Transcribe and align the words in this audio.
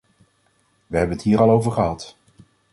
We 0.87 0.97
hebben 0.97 1.15
het 1.15 1.25
hier 1.25 1.39
al 1.39 1.49
over 1.51 1.71
gehad. 1.71 2.17